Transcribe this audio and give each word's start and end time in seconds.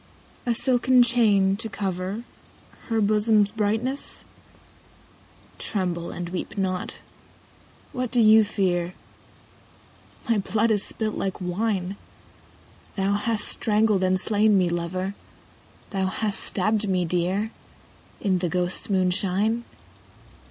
A 0.47 0.55
silken 0.55 1.03
chain, 1.03 1.55
to 1.57 1.69
cover 1.69 2.23
Her 2.89 2.99
bosom's 3.01 3.51
brightness? 3.51 4.25
(Tremble 5.59 6.09
and 6.09 6.29
weep 6.29 6.57
not: 6.57 6.95
what 7.93 8.09
dost 8.09 8.25
thou 8.27 8.41
fear 8.41 8.95
?)—My 10.27 10.39
blood 10.39 10.71
is 10.71 10.81
spUt 10.83 11.15
like 11.15 11.39
wine, 11.39 11.97
Thou 12.95 13.13
hast 13.13 13.47
strangled 13.47 14.01
and 14.01 14.19
slain 14.19 14.57
me, 14.57 14.69
lover. 14.69 15.13
Thou 15.91 16.07
hast 16.07 16.39
stabbed 16.39 16.89
me 16.89 17.05
dear. 17.05 17.51
In 18.19 18.39
the 18.39 18.49
ghosts' 18.49 18.89
moonshine. 18.89 19.65